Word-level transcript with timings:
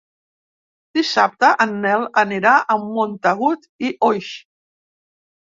Dissabte 0.97 1.49
en 1.65 1.75
Nel 1.83 2.07
anirà 2.23 2.55
a 2.57 2.79
Montagut 2.87 3.69
i 3.91 3.95
Oix. 4.11 4.33